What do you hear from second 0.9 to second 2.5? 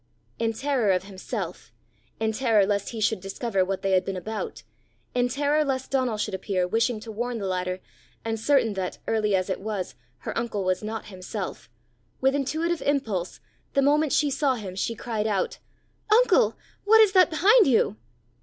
himself, in